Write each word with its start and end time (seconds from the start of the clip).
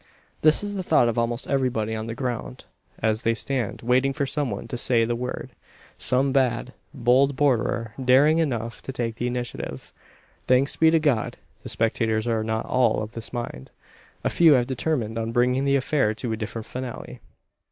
This 0.41 0.63
is 0.63 0.73
the 0.73 0.81
thought 0.81 1.07
of 1.07 1.19
almost 1.19 1.47
everybody 1.47 1.95
on 1.95 2.07
the 2.07 2.15
ground, 2.15 2.63
as 3.03 3.21
they 3.21 3.35
stand 3.35 3.83
waiting 3.83 4.13
for 4.13 4.25
some 4.25 4.49
one 4.49 4.67
to 4.69 4.75
say 4.75 5.05
the 5.05 5.15
word 5.15 5.51
some 5.99 6.33
bad, 6.33 6.73
bold 6.91 7.35
borderer 7.35 7.93
daring 8.03 8.39
enough 8.39 8.81
to 8.81 8.91
take 8.91 9.17
the 9.17 9.27
initiative. 9.27 9.93
Thanks 10.47 10.75
be 10.75 10.89
to 10.89 10.97
God, 10.97 11.37
the 11.61 11.69
spectators 11.69 12.25
are 12.25 12.43
not 12.43 12.65
all 12.65 13.03
of 13.03 13.11
this 13.11 13.31
mind. 13.31 13.69
A 14.23 14.31
few 14.31 14.53
have 14.53 14.65
determined 14.65 15.19
on 15.19 15.31
bringing 15.31 15.65
the 15.65 15.75
affair 15.75 16.15
to 16.15 16.31
a 16.31 16.35
different 16.35 16.65
finale. 16.65 17.19